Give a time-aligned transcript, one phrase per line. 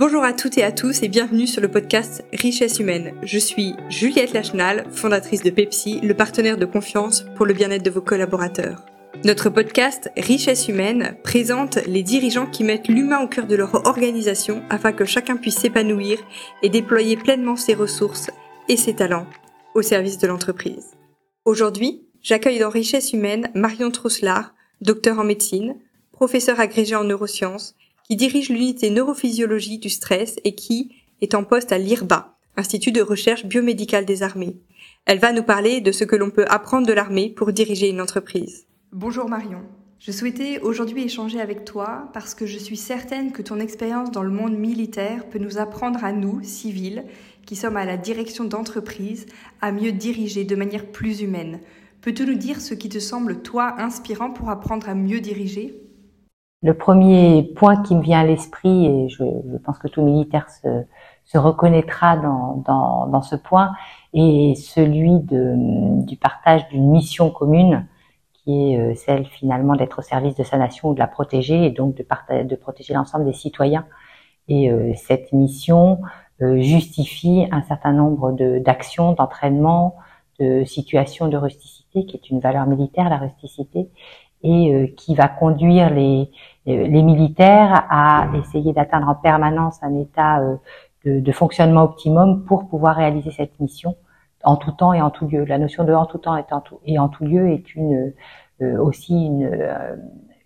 [0.00, 3.12] Bonjour à toutes et à tous et bienvenue sur le podcast Richesse humaine.
[3.22, 7.90] Je suis Juliette Lachenal, fondatrice de Pepsi, le partenaire de confiance pour le bien-être de
[7.90, 8.86] vos collaborateurs.
[9.24, 14.62] Notre podcast Richesse humaine présente les dirigeants qui mettent l'humain au cœur de leur organisation
[14.70, 16.18] afin que chacun puisse s'épanouir
[16.62, 18.30] et déployer pleinement ses ressources
[18.70, 19.26] et ses talents
[19.74, 20.92] au service de l'entreprise.
[21.44, 25.74] Aujourd'hui, j'accueille dans Richesse humaine Marion Trousselard, docteur en médecine,
[26.10, 27.76] professeur agrégé en neurosciences,
[28.10, 33.02] qui dirige l'unité neurophysiologie du stress et qui est en poste à l'IRBA, Institut de
[33.02, 34.56] recherche biomédicale des armées.
[35.06, 38.00] Elle va nous parler de ce que l'on peut apprendre de l'armée pour diriger une
[38.00, 38.66] entreprise.
[38.90, 39.60] Bonjour Marion.
[40.00, 44.24] Je souhaitais aujourd'hui échanger avec toi parce que je suis certaine que ton expérience dans
[44.24, 47.04] le monde militaire peut nous apprendre à nous, civils,
[47.46, 49.26] qui sommes à la direction d'entreprise,
[49.60, 51.60] à mieux diriger de manière plus humaine.
[52.00, 55.79] Peux-tu nous dire ce qui te semble, toi, inspirant pour apprendre à mieux diriger?
[56.62, 60.50] Le premier point qui me vient à l'esprit, et je, je, pense que tout militaire
[60.50, 60.84] se,
[61.24, 63.72] se reconnaîtra dans, dans, dans, ce point,
[64.12, 65.54] est celui de,
[66.04, 67.86] du partage d'une mission commune,
[68.44, 71.64] qui est euh, celle finalement d'être au service de sa nation ou de la protéger,
[71.64, 73.86] et donc de, de protéger l'ensemble des citoyens.
[74.48, 76.00] Et euh, cette mission
[76.42, 79.96] euh, justifie un certain nombre d'actions, d'entraînement,
[80.38, 83.88] de situations de rusticité, qui est une valeur militaire, la rusticité,
[84.42, 86.30] et euh, qui va conduire les,
[86.68, 90.56] euh, les militaires à essayer d'atteindre en permanence un état euh,
[91.04, 93.96] de, de, fonctionnement optimum pour pouvoir réaliser cette mission
[94.42, 95.44] en tout temps et en tout lieu.
[95.44, 98.14] La notion de en tout temps et en tout, et en tout lieu est une,
[98.78, 99.50] aussi une,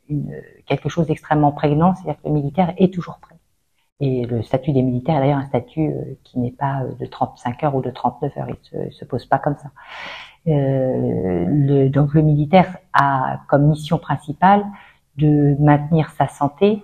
[0.08, 0.34] une,
[0.66, 3.36] quelque chose d'extrêmement prégnant, c'est-à-dire que le militaire est toujours prêt.
[4.00, 5.92] Et le statut des militaires est d'ailleurs un statut
[6.24, 9.38] qui n'est pas de 35 heures ou de 39 heures, il se, se pose pas
[9.38, 9.70] comme ça.
[10.46, 14.62] Euh, le, donc le militaire a comme mission principale
[15.16, 16.82] de maintenir sa santé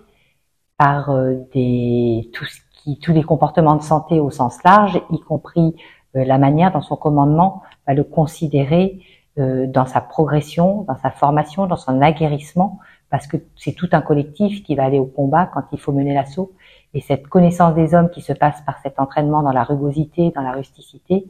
[0.78, 5.20] par euh, des, tout ce qui, tous les comportements de santé au sens large, y
[5.20, 5.76] compris
[6.16, 9.00] euh, la manière dont son commandement va le considérer
[9.36, 12.78] dans sa progression, dans sa formation, dans son aguerrissement,
[13.10, 16.12] parce que c'est tout un collectif qui va aller au combat quand il faut mener
[16.12, 16.52] l'assaut.
[16.92, 20.42] Et cette connaissance des hommes qui se passe par cet entraînement dans la rugosité, dans
[20.42, 21.26] la rusticité,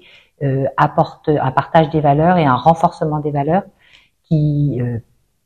[0.77, 3.65] apporte un partage des valeurs et un renforcement des valeurs
[4.31, 4.99] qui euh,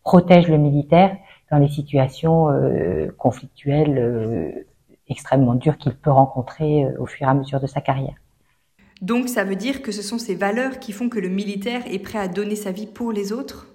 [0.02, 1.16] protège le militaire
[1.50, 4.66] dans les situations euh, conflictuelles euh,
[5.08, 8.14] extrêmement dures qu'il peut rencontrer au fur et à mesure de sa carrière.
[9.02, 11.98] Donc ça veut dire que ce sont ces valeurs qui font que le militaire est
[11.98, 13.66] prêt à donner sa vie pour les autres?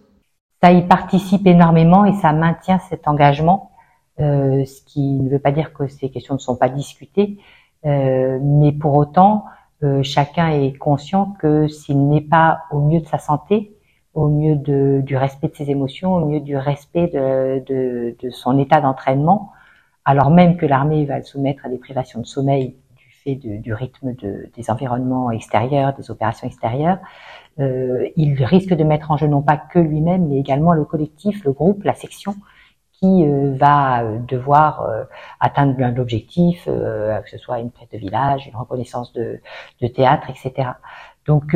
[0.62, 3.72] Ça y participe énormément et ça maintient cet engagement,
[4.19, 7.38] euh, ce qui ne veut pas dire que ces questions ne sont pas discutées,
[7.86, 9.46] euh, mais pour autant,
[9.84, 13.73] euh, chacun est conscient que s'il n'est pas au mieux de sa santé,
[14.13, 18.29] au mieux de, du respect de ses émotions, au mieux du respect de, de, de
[18.29, 19.51] son état d'entraînement,
[20.06, 23.73] alors même que l'armée va le soumettre à des privations de sommeil du fait du
[23.73, 26.97] rythme des environnements extérieurs, des opérations extérieures,
[27.59, 31.44] euh, il risque de mettre en jeu non pas que lui-même, mais également le collectif,
[31.44, 32.35] le groupe, la section,
[32.99, 35.03] qui euh, va euh, devoir euh,
[35.39, 39.39] atteindre un objectif, que ce soit une prête de village, une reconnaissance de,
[39.87, 40.71] théâtre, etc.
[41.25, 41.55] Donc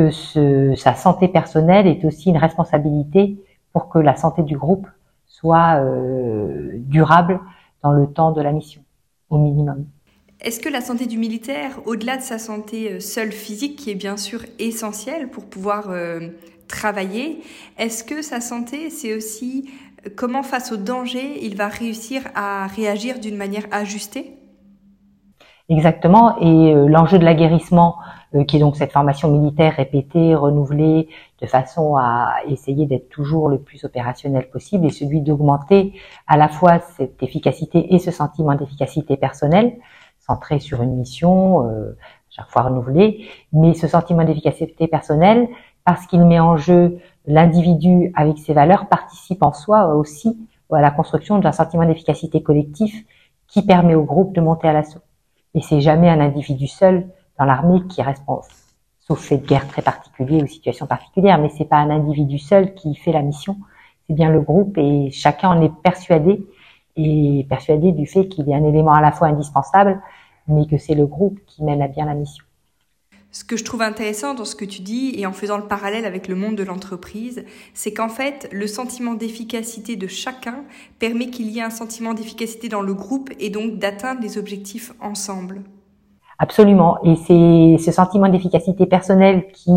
[0.76, 3.36] sa santé personnelle est aussi une responsabilité
[3.72, 4.86] pour que la santé du groupe
[5.26, 5.82] soit
[6.76, 7.40] durable
[7.82, 8.82] dans le temps de la mission,
[9.30, 9.86] au minimum.
[10.40, 14.16] Est-ce que la santé du militaire, au-delà de sa santé seule physique, qui est bien
[14.16, 15.90] sûr essentielle pour pouvoir
[16.68, 17.42] travailler,
[17.78, 19.70] est-ce que sa santé, c'est aussi
[20.16, 24.38] comment face au danger, il va réussir à réagir d'une manière ajustée?
[25.68, 26.38] Exactement.
[26.40, 27.96] Et euh, l'enjeu de l'aguerrissement,
[28.34, 31.08] euh, qui est donc cette formation militaire répétée, renouvelée,
[31.40, 35.94] de façon à essayer d'être toujours le plus opérationnel possible, et celui d'augmenter
[36.26, 39.78] à la fois cette efficacité et ce sentiment d'efficacité personnelle,
[40.18, 41.96] centré sur une mission, euh,
[42.28, 45.48] chaque fois renouvelée, mais ce sentiment d'efficacité personnelle,
[45.84, 50.36] parce qu'il met en jeu l'individu avec ses valeurs participe en soi aussi
[50.72, 53.04] à la construction d'un sentiment d'efficacité collectif
[53.46, 55.00] qui permet au groupe de monter à l'assaut.
[55.54, 57.06] Et c'est jamais un individu seul
[57.38, 58.24] dans l'armée qui reste,
[58.98, 62.74] sauf fait de guerre très particulier ou situation particulière, mais c'est pas un individu seul
[62.74, 63.56] qui fait la mission,
[64.06, 66.44] c'est bien le groupe et chacun en est persuadé
[66.96, 70.00] et persuadé du fait qu'il y a un élément à la fois indispensable,
[70.48, 72.44] mais que c'est le groupe qui mène à bien la mission.
[73.34, 76.04] Ce que je trouve intéressant dans ce que tu dis et en faisant le parallèle
[76.04, 77.44] avec le monde de l'entreprise,
[77.74, 80.62] c'est qu'en fait, le sentiment d'efficacité de chacun
[81.00, 84.92] permet qu'il y ait un sentiment d'efficacité dans le groupe et donc d'atteindre les objectifs
[85.00, 85.62] ensemble.
[86.38, 86.98] Absolument.
[87.02, 89.72] Et c'est ce sentiment d'efficacité personnelle qui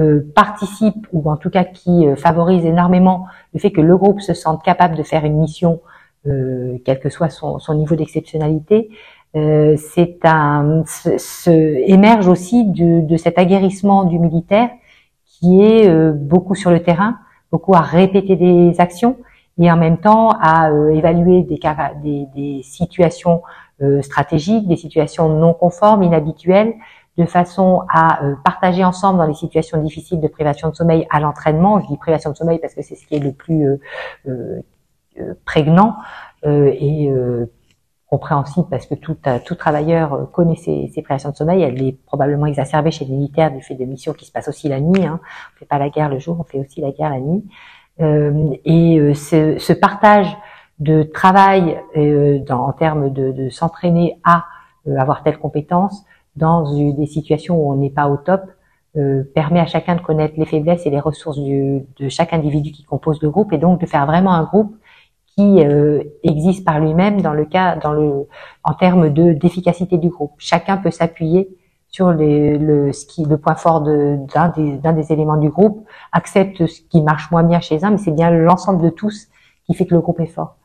[0.00, 4.20] euh, participe, ou en tout cas qui euh, favorise énormément le fait que le groupe
[4.20, 5.80] se sente capable de faire une mission,
[6.26, 8.90] euh, quel que soit son niveau d'exceptionnalité,
[9.36, 14.70] euh, c'est un se, émerge aussi de, de, cet aguerrissement du militaire
[15.26, 17.18] qui est euh, beaucoup sur le terrain,
[17.52, 19.18] beaucoup à répéter des actions
[19.58, 21.60] et en même temps à euh, évaluer des,
[22.02, 23.42] des, des situations
[24.00, 26.72] stratégiques, des situations non conformes, inhabituelles,
[27.18, 31.80] de façon à partager ensemble dans les situations difficiles de privation de sommeil à l'entraînement.
[31.80, 33.78] Je dis privation de sommeil parce que c'est ce qui est le plus
[35.44, 35.96] prégnant
[36.42, 37.12] et
[38.16, 41.62] compréhensible parce que tout, euh, travailleur euh, connaît ses, ses privations de sommeil.
[41.62, 44.68] Elle est probablement exacerbée chez les militaires du fait de missions qui se passent aussi
[44.68, 45.04] la nuit.
[45.04, 45.20] Hein.
[45.54, 47.44] On fait pas la guerre le jour, on fait aussi la guerre la nuit.
[48.00, 50.34] Euh, et ce, partage
[50.78, 51.78] de travail
[52.50, 54.44] en termes de, s'entraîner à
[54.98, 56.04] avoir telle compétence
[56.36, 58.42] dans des situations où on n'est pas au top
[59.34, 63.22] permet à chacun de connaître les faiblesses et les ressources de chaque individu qui compose
[63.22, 64.76] le groupe et donc de faire vraiment un groupe
[65.36, 68.26] qui euh, existe par lui-même dans le cas, dans le,
[68.64, 70.32] en termes de d'efficacité du groupe.
[70.38, 71.48] Chacun peut s'appuyer
[71.88, 76.66] sur les, le, ce qui, le point fort d'un des, des éléments du groupe, accepte
[76.66, 79.28] ce qui marche moins bien chez un, mais c'est bien l'ensemble de tous
[79.66, 80.56] qui fait que le groupe est fort.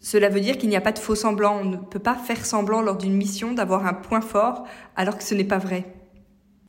[0.00, 1.56] Cela veut dire qu'il n'y a pas de faux semblant.
[1.60, 4.64] On ne peut pas faire semblant lors d'une mission d'avoir un point fort
[4.96, 5.84] alors que ce n'est pas vrai.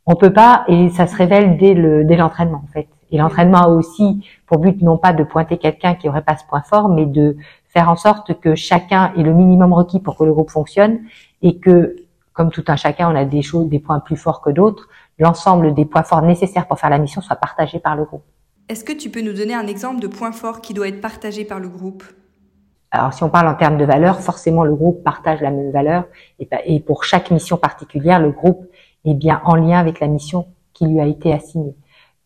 [0.06, 2.88] On peut pas, et ça se révèle dès le dès l'entraînement en fait.
[3.12, 6.46] Et l'entraînement a aussi pour but non pas de pointer quelqu'un qui aurait pas ce
[6.46, 7.38] point fort, mais de
[7.68, 11.00] faire en sorte que chacun ait le minimum requis pour que le groupe fonctionne
[11.42, 11.96] et que,
[12.34, 14.88] comme tout un chacun, on a des choses, des points plus forts que d'autres,
[15.19, 18.24] l'ensemble des points forts nécessaires pour faire la mission soit partagé par le groupe.
[18.68, 21.46] Est-ce que tu peux nous donner un exemple de point fort qui doit être partagé
[21.46, 22.04] par le groupe?
[22.92, 26.06] Alors, si on parle en termes de valeur, forcément, le groupe partage la même valeur.
[26.66, 28.66] Et pour chaque mission particulière, le groupe
[29.04, 31.75] est bien en lien avec la mission qui lui a été assignée.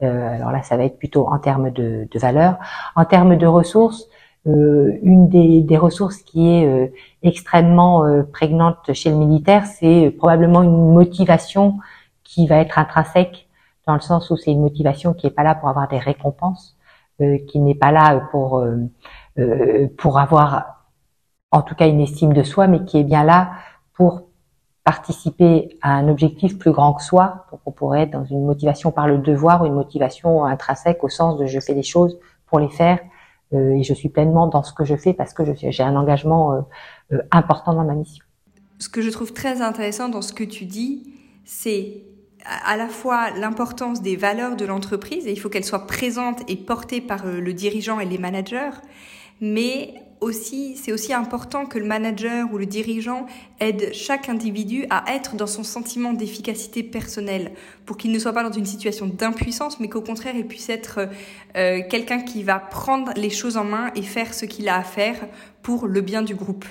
[0.01, 2.57] Euh, alors là, ça va être plutôt en termes de, de valeur.
[2.96, 4.07] En termes de ressources,
[4.48, 6.88] euh, une des, des, ressources qui est euh,
[7.24, 11.78] extrêmement euh, prégnante chez le militaire, c'est probablement une motivation
[12.24, 13.50] qui va être intrinsèque,
[13.86, 16.78] dans le sens où c'est une motivation qui n'est pas là pour avoir des récompenses,
[17.48, 18.63] qui n'est pas là pour
[19.98, 20.86] pour avoir
[21.51, 23.51] en tout cas une estime de soi, mais qui est bien là
[23.94, 24.29] pour
[24.89, 27.45] participer à un objectif plus grand que soi.
[27.51, 31.38] Donc on pourrait être dans une motivation par le devoir, une motivation intrinsèque au sens
[31.38, 32.97] de je fais des choses pour les faire
[33.53, 36.53] euh, et je suis pleinement dans ce que je fais parce que j'ai un engagement
[36.53, 36.62] euh,
[37.12, 38.25] euh, important dans ma mission.
[38.80, 41.13] Ce que je trouve très intéressant dans ce que tu dis,
[41.45, 42.01] c'est
[42.65, 46.56] à la fois l'importance des valeurs de l'entreprise et il faut qu'elles soient présentes et
[46.56, 48.71] portées par le dirigeant et les managers,
[49.39, 49.94] mais
[50.31, 53.25] c'est aussi important que le manager ou le dirigeant
[53.60, 57.51] aide chaque individu à être dans son sentiment d'efficacité personnelle
[57.86, 61.07] pour qu'il ne soit pas dans une situation d'impuissance, mais qu'au contraire, il puisse être
[61.57, 64.83] euh, quelqu'un qui va prendre les choses en main et faire ce qu'il a à
[64.83, 65.16] faire
[65.62, 66.65] pour le bien du groupe.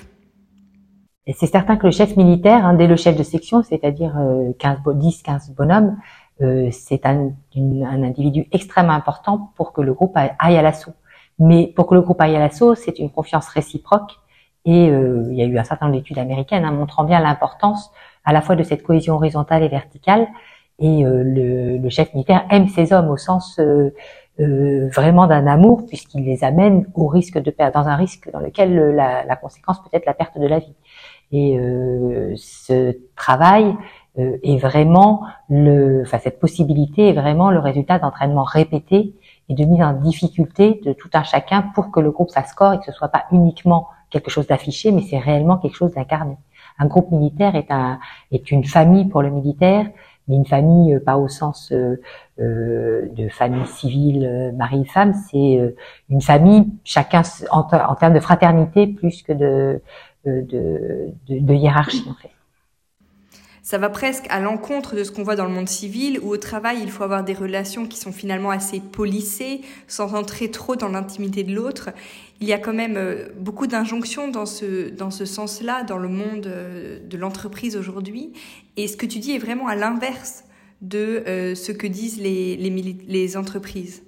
[1.27, 4.15] C'est certain que le chef militaire, hein, dès le chef de section, c'est-à-dire
[4.57, 5.97] 15, 10, 15 bonhommes,
[6.41, 10.93] euh, c'est un, un individu extrêmement important pour que le groupe aille à l'assaut.
[11.39, 14.19] Mais pour que le groupe aille à l'assaut, c'est une confiance réciproque.
[14.65, 17.91] Et euh, il y a eu un certain nombre d'études américaines hein, montrant bien l'importance
[18.25, 20.27] à la fois de cette cohésion horizontale et verticale.
[20.79, 23.93] Et euh, le, le, chef militaire aime ses hommes au sens euh,
[24.39, 28.39] euh vraiment d'un amour, puisqu'il les amène au risque de perdre, dans un risque dans
[28.39, 30.75] lequel la, la conséquence peut être la perte de la vie.
[31.31, 31.59] Et
[32.37, 33.75] ce travail
[34.17, 39.13] est vraiment le, enfin cette possibilité est vraiment le résultat d'entraînements répétés
[39.49, 42.73] et de mise en difficulté de tout un chacun pour que le groupe fasse corps
[42.73, 46.37] et que ce soit pas uniquement quelque chose d'affiché, mais c'est réellement quelque chose d'incarné.
[46.77, 47.99] Un groupe militaire est, un,
[48.31, 49.85] est une famille pour le militaire,
[50.27, 51.99] mais une famille euh, pas au sens euh,
[52.39, 55.75] euh, de famille civile, euh, mari-femme, c'est
[56.09, 59.81] une famille, chacun en, en, termes de fraternité plus que de,
[60.25, 62.29] de, de, de hiérarchie en fait.
[63.69, 66.37] Ça va presque à l'encontre de ce qu'on voit dans le monde civil, où au
[66.37, 70.87] travail, il faut avoir des relations qui sont finalement assez polissées, sans entrer trop dans
[70.87, 71.91] l'intimité de l'autre.
[72.41, 76.07] Il y a quand même euh, beaucoup d'injonctions dans ce, dans ce sens-là, dans le
[76.07, 78.33] monde euh, de l'entreprise aujourd'hui.
[78.75, 80.45] Et ce que tu dis est vraiment à l'inverse
[80.81, 84.01] de euh, ce que disent les, les, les entreprises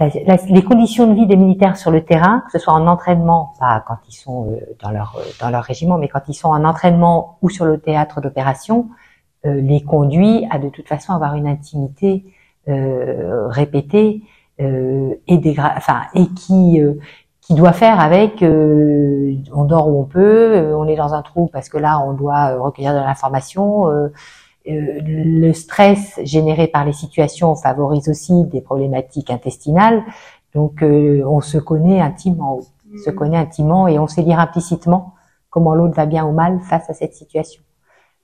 [0.00, 3.96] les conditions de vie des militaires sur le terrain, que ce soit en entraînement, quand
[4.08, 7.38] ils sont euh, dans leur euh, dans leur régiment, mais quand ils sont en entraînement
[7.40, 8.88] ou sur le théâtre d'opération,
[9.46, 12.24] euh, les conduit à de toute façon avoir une intimité
[12.68, 14.22] répétée
[14.58, 16.80] et enfin et qui
[17.40, 21.68] qui doit faire avec on dort où on peut, on est dans un trou parce
[21.68, 24.08] que là on doit recueillir de l'information euh,
[24.66, 30.02] le stress généré par les situations favorise aussi des problématiques intestinales.
[30.54, 32.60] Donc, euh, on se connaît intimement,
[32.92, 33.14] on se mm.
[33.14, 35.14] connaît intimement et on sait lire implicitement
[35.50, 37.62] comment l'autre va bien ou mal face à cette situation.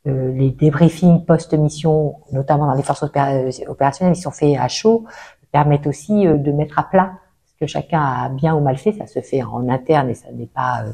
[0.07, 5.05] Euh, les débriefings post-mission, notamment dans les forces opérationnelles, ils sont faits à chaud,
[5.53, 7.13] permettent aussi de mettre à plat
[7.47, 8.93] ce que chacun a bien ou mal fait.
[8.93, 10.85] Ça se fait en interne et ça n'est pas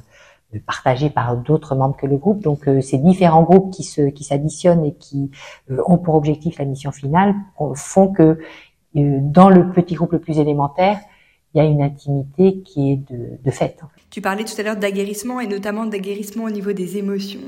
[0.67, 2.43] partagé par d'autres membres que le groupe.
[2.43, 5.31] Donc euh, ces différents groupes qui se qui s'additionnent et qui
[5.71, 7.35] euh, ont pour objectif la mission finale
[7.75, 8.39] font que euh,
[8.95, 11.01] dans le petit groupe le plus élémentaire,
[11.55, 13.79] il y a une intimité qui est de, de fait.
[14.11, 17.41] Tu parlais tout à l'heure d'aguerrissement et notamment d'aguerrissement au niveau des émotions.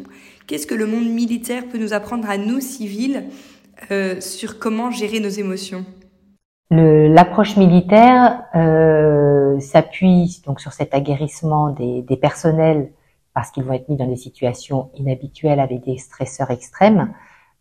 [0.47, 3.25] Qu'est-ce que le monde militaire peut nous apprendre à nous civils
[4.21, 5.87] sur comment gérer nos émotions?
[6.72, 12.92] L'approche militaire euh, s'appuie donc sur cet aguerrissement des, personnels
[13.34, 17.12] parce qu'ils vont être mis dans des situations inhabituelles avec des stresseurs extrêmes.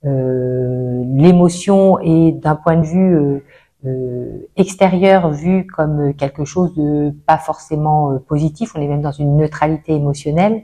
[0.06, 3.44] Euh, L'émotion est d'un point de vue
[3.86, 8.74] euh, extérieur vu comme quelque chose de pas forcément positif.
[8.76, 10.62] On est même dans une neutralité émotionnelle.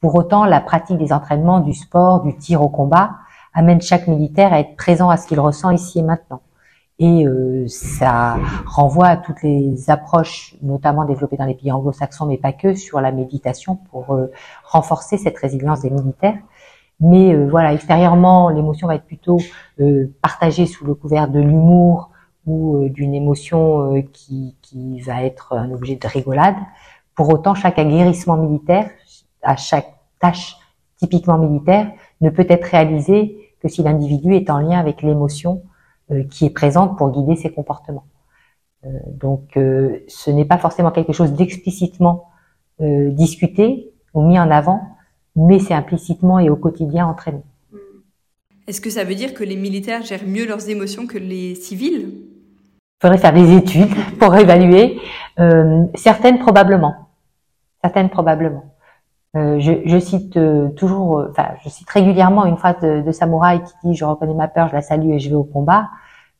[0.00, 3.12] Pour autant, la pratique des entraînements, du sport, du tir au combat
[3.54, 6.42] amène chaque militaire à être présent à ce qu'il ressent ici et maintenant.
[6.98, 12.38] Et euh, ça renvoie à toutes les approches, notamment développées dans les pays anglo-saxons, mais
[12.38, 14.32] pas que, sur la méditation pour euh,
[14.64, 16.38] renforcer cette résilience des militaires.
[17.00, 19.38] Mais euh, voilà, extérieurement, l'émotion va être plutôt
[20.22, 22.10] partagée sous le couvert de l'humour
[22.46, 26.56] ou d'une émotion qui, qui va être un objet de rigolade.
[27.14, 28.88] Pour autant, chaque aguerrissement militaire,
[29.42, 30.56] à chaque tâche
[30.96, 31.90] typiquement militaire,
[32.22, 35.75] ne peut être réalisé que si l'individu est en lien avec l'émotion euh,
[36.30, 38.06] qui est présente pour guider ses comportements.
[38.84, 42.30] Euh, donc, euh, ce n'est pas forcément quelque chose d'explicitement
[42.78, 44.82] discuté ou mis en avant,
[45.34, 47.40] mais c'est implicitement et au quotidien entraîné.
[48.66, 52.10] Est-ce que ça veut dire que les militaires gèrent mieux leurs émotions que les civils?
[52.10, 54.98] Il faudrait faire des études pour évaluer.
[55.38, 56.94] Euh, certaines probablement.
[57.82, 58.75] Certaines probablement.
[59.36, 60.38] Euh, je, cite
[60.76, 64.48] toujours, enfin, je cite régulièrement une phrase de, de Samouraï qui dit :«Je reconnais ma
[64.48, 65.88] peur, je la salue et je vais au combat.»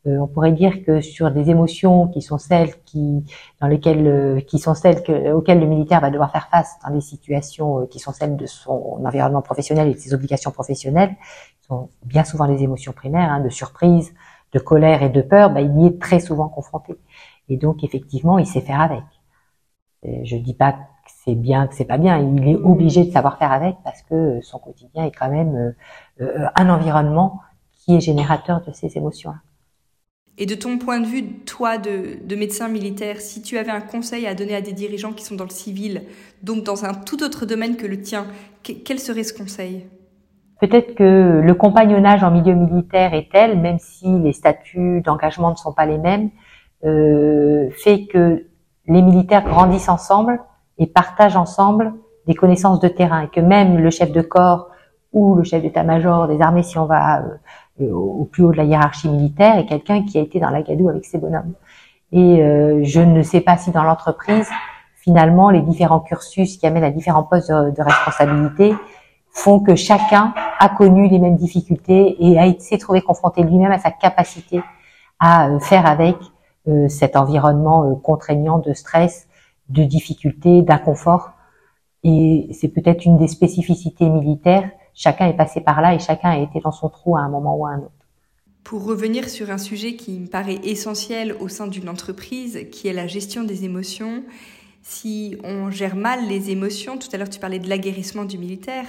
[0.07, 3.25] Euh, on pourrait dire que sur des émotions qui sont celles qui,
[3.59, 6.93] dans lesquelles, euh, qui sont celles que, auxquelles le militaire va devoir faire face dans
[6.93, 11.15] des situations euh, qui sont celles de son environnement professionnel et de ses obligations professionnelles,
[11.67, 14.13] sont bien souvent les émotions primaires, hein, de surprise,
[14.53, 16.95] de colère et de peur, bah, il y est très souvent confronté.
[17.49, 19.03] Et donc effectivement, il sait faire avec.
[20.03, 20.75] Je dis pas
[21.27, 22.17] c'est bien, que c'est pas bien.
[22.17, 25.75] Il est obligé de savoir faire avec parce que son quotidien est quand même
[26.19, 27.41] un environnement
[27.73, 29.33] qui est générateur de ces émotions.
[30.39, 34.27] Et de ton point de vue, toi, de, médecin militaire, si tu avais un conseil
[34.27, 36.03] à donner à des dirigeants qui sont dans le civil,
[36.43, 38.27] donc dans un tout autre domaine que le tien,
[38.61, 39.87] quel serait ce conseil?
[40.61, 45.55] Peut-être que le compagnonnage en milieu militaire est tel, même si les statuts d'engagement ne
[45.55, 46.29] sont pas les mêmes,
[46.83, 48.45] euh, fait que
[48.87, 50.39] les militaires grandissent ensemble
[50.77, 51.93] et partagent ensemble
[52.27, 54.69] des connaissances de terrain, et que même le chef de corps
[55.13, 57.23] ou le chef d'état-major des armées, si on va euh,
[57.81, 60.61] euh, au plus haut de la hiérarchie militaire, est quelqu'un qui a été dans la
[60.61, 61.53] gadoue avec ses bonhommes.
[62.11, 64.47] Et euh, je ne sais pas si dans l'entreprise,
[64.95, 68.75] finalement, les différents cursus qui amènent à différents postes de, responsabilité
[69.31, 73.91] font que chacun a connu les mêmes difficultés et été trouvé confronté lui-même à sa
[73.91, 74.61] capacité
[75.19, 76.15] à euh, faire avec
[76.89, 79.26] cet environnement contraignant de stress,
[79.69, 81.31] de difficultés, d'inconfort.
[82.03, 86.39] Et c'est peut-être une des spécificités militaires chacun est passé par là et chacun a
[86.39, 87.91] été dans son trou à un moment ou à un autre.
[88.63, 92.93] Pour revenir sur un sujet qui me paraît essentiel au sein d'une entreprise, qui est
[92.93, 94.23] la gestion des émotions,
[94.81, 98.87] si on gère mal les émotions, tout à l'heure tu parlais de l'aguerrissement du militaire,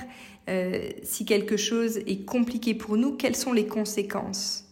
[0.49, 4.65] euh, si quelque chose est compliqué pour nous, quelles sont les conséquences?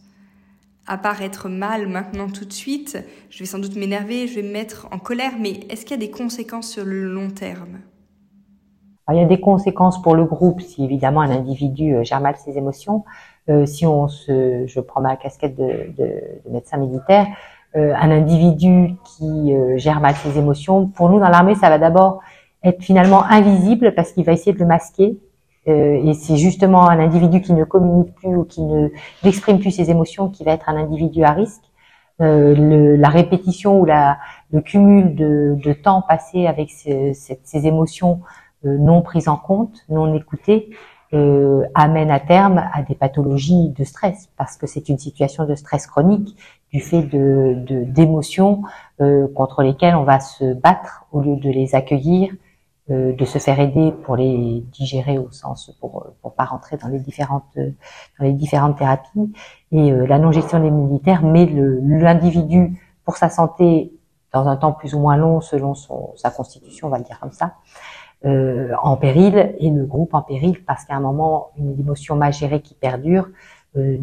[0.87, 2.97] À part être mal maintenant tout de suite,
[3.29, 6.03] je vais sans doute m'énerver, je vais me mettre en colère, mais est-ce qu'il y
[6.03, 7.79] a des conséquences sur le long terme?
[9.09, 12.35] Il y a des conséquences pour le groupe si évidemment un individu euh, gère mal
[12.37, 13.05] ses émotions.
[13.49, 17.27] Euh, si on se, je prends ma casquette de médecin militaire,
[17.75, 21.77] euh, un individu qui euh, gère mal ses émotions, pour nous dans l'armée, ça va
[21.77, 22.21] d'abord
[22.63, 25.19] être finalement invisible parce qu'il va essayer de le masquer.
[25.67, 28.89] Euh, et c'est justement un individu qui ne communique plus ou qui ne
[29.23, 31.63] n'exprime plus ses émotions qui va être un individu à risque.
[32.19, 34.17] Le, la répétition ou la,
[34.51, 37.13] le cumul de, de temps passé avec ces,
[37.53, 38.21] émotions
[38.65, 40.69] euh, non prise en compte, non écoutée,
[41.13, 45.55] euh, amène à terme à des pathologies de stress parce que c'est une situation de
[45.55, 46.35] stress chronique
[46.73, 48.63] du fait de d'émotions
[48.99, 52.33] euh, contre lesquelles on va se battre au lieu de les accueillir,
[52.89, 56.87] euh, de se faire aider pour les digérer au sens pour pour pas rentrer dans
[56.87, 59.33] les différentes dans les différentes thérapies
[59.71, 63.93] et euh, la non gestion des militaires met l'individu pour sa santé
[64.33, 67.19] dans un temps plus ou moins long selon son, sa constitution, on va le dire
[67.19, 67.55] comme ça,
[68.25, 72.33] euh, en péril et le groupe en péril parce qu'à un moment, une émotion mal
[72.33, 73.29] gérée qui perdure
[73.75, 73.97] euh,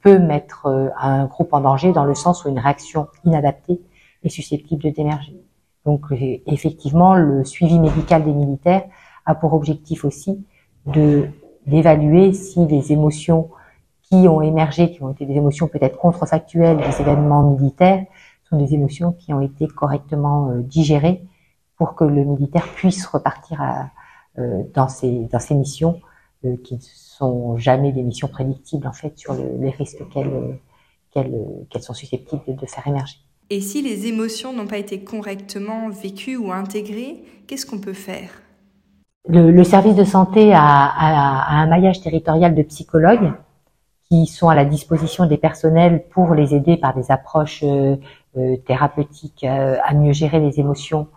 [0.00, 3.80] peut mettre euh, un groupe en danger dans le sens où une réaction inadaptée
[4.24, 5.36] est susceptible de d'émerger.
[5.86, 6.06] Donc
[6.46, 8.84] effectivement, le suivi médical des militaires
[9.26, 10.44] a pour objectif aussi
[10.86, 11.28] de
[11.66, 13.50] d'évaluer si les émotions
[14.02, 18.04] qui ont émergé, qui ont été des émotions peut-être contrefactuelles des événements militaires,
[18.48, 21.22] sont des émotions qui ont été correctement digérées
[21.76, 23.62] pour que le militaire puisse repartir
[24.38, 26.00] euh, dans, ses, dans ses missions
[26.44, 30.58] euh, qui ne sont jamais des missions prédictibles en fait sur le, les risques qu'elles
[31.12, 33.16] qu'elles sont susceptibles de, faire émerger.
[33.52, 38.30] Et si les émotions n'ont pas été correctement vécues ou intégrées, qu'est-ce qu'on peut faire?
[39.28, 43.32] Le, service de santé a, un maillage territorial de psychologues
[44.08, 47.96] qui sont à la disposition des personnels pour les aider par des approches euh,
[48.36, 51.08] euh thérapeutiques euh, à mieux gérer les émotions.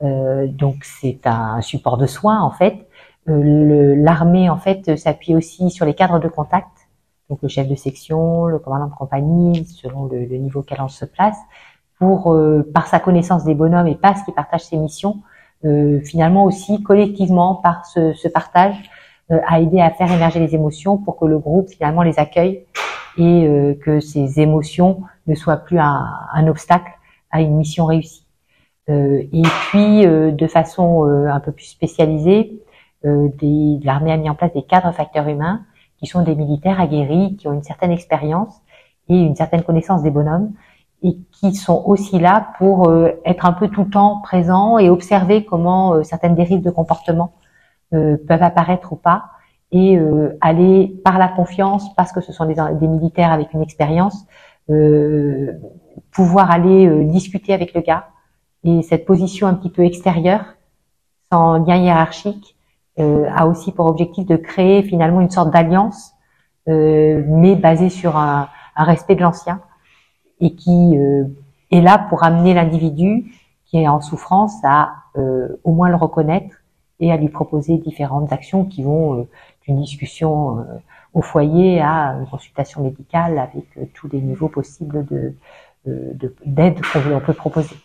[0.00, 2.88] Donc c'est un support de soins en fait.
[3.26, 6.88] L'armée en fait s'appuie aussi sur les cadres de contact,
[7.30, 10.88] donc le chef de section, le commandant de compagnie, selon le, le niveau qu'elle en
[10.88, 11.38] se place,
[12.04, 15.18] euh, par sa connaissance des bonhommes et parce qu'il partage ses missions,
[16.04, 18.74] finalement aussi collectivement par ce, partage
[19.30, 22.64] à aider à faire émerger les émotions pour que le groupe finalement les accueille
[23.16, 26.04] et que ces émotions ne soient plus un,
[26.34, 26.90] un obstacle
[27.30, 28.26] à une mission réussie.
[28.88, 32.60] Euh, et puis, euh, de façon euh, un peu plus spécialisée,
[33.04, 35.62] l'armée a mis en place des cadres facteurs humains
[35.98, 38.60] qui sont des militaires aguerris, qui ont une certaine expérience
[39.08, 40.52] et une certaine connaissance des bonhommes
[41.02, 42.92] et qui sont aussi là pour
[43.24, 47.32] être un peu tout le temps présents et observer comment certaines dérives de comportement
[47.90, 49.24] peuvent apparaître ou pas
[49.72, 49.98] et
[50.40, 54.26] aller par la confiance, parce que ce sont des, des militaires avec une expérience,
[56.12, 58.06] pouvoir aller discuter avec le gars,
[58.64, 60.44] et cette position un petit peu extérieure,
[61.32, 62.56] sans lien hiérarchique,
[62.98, 66.12] euh, a aussi pour objectif de créer finalement une sorte d'alliance,
[66.68, 69.60] euh, mais basée sur un, un respect de l'ancien,
[70.42, 71.24] et qui euh,
[71.70, 73.32] est là pour amener l'individu
[73.64, 76.56] qui est en souffrance à euh, au moins le reconnaître
[77.00, 79.28] et à lui proposer différentes actions qui vont euh,
[79.62, 80.66] d'une discussion
[81.14, 85.34] au foyer à une consultation médicale avec tous les niveaux possibles de
[86.44, 87.76] d'aide qu'on peut proposer.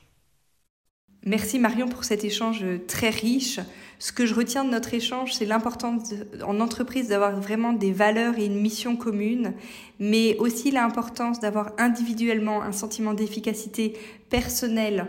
[1.27, 3.59] Merci Marion pour cet échange très riche.
[3.99, 8.39] Ce que je retiens de notre échange, c'est l'importance en entreprise d'avoir vraiment des valeurs
[8.39, 9.51] et une mission commune,
[9.99, 13.97] mais aussi l'importance d'avoir individuellement un sentiment d'efficacité
[14.29, 15.07] personnelle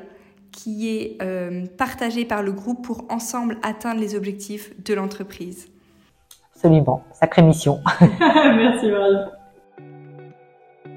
[0.50, 5.68] qui est euh, partagé par le groupe pour ensemble atteindre les objectifs de l'entreprise.
[6.56, 7.78] Absolument, sacrée mission.
[8.00, 9.37] Merci Marion.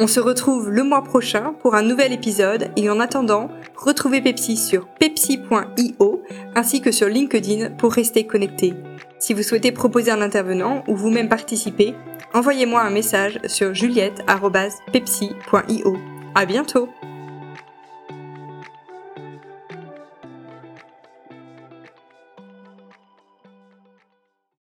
[0.03, 4.57] On se retrouve le mois prochain pour un nouvel épisode et en attendant, retrouvez Pepsi
[4.57, 6.23] sur pepsi.io
[6.55, 8.73] ainsi que sur LinkedIn pour rester connecté.
[9.19, 11.93] Si vous souhaitez proposer un intervenant ou vous-même participer,
[12.33, 15.97] envoyez-moi un message sur juliette.pepsi.io.
[16.33, 16.89] À bientôt!